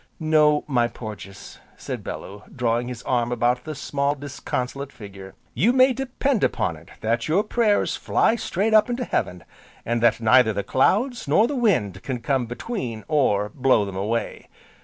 "No, 0.19 0.63
my 0.65 0.87
Porges," 0.87 1.59
said 1.77 2.03
Bellew, 2.03 2.41
drawing 2.55 2.87
his 2.87 3.03
arm 3.03 3.31
about 3.31 3.65
the 3.65 3.75
small 3.75 4.15
disconsolate 4.15 4.91
figure, 4.91 5.35
"you 5.53 5.71
may 5.73 5.93
depend 5.93 6.43
upon 6.43 6.75
it 6.75 6.89
that 7.01 7.27
your 7.27 7.43
prayers 7.43 7.95
fly 7.95 8.35
straight 8.35 8.73
up 8.73 8.89
into 8.89 9.05
heaven, 9.05 9.43
and 9.85 10.01
that 10.01 10.19
neither 10.19 10.53
the 10.53 10.63
clouds, 10.63 11.27
nor 11.27 11.45
the 11.45 11.55
wind 11.55 12.01
can 12.01 12.19
come 12.19 12.47
between, 12.47 13.03
or 13.07 13.49
blow 13.49 13.85
them 13.85 13.95
away. 13.95 14.47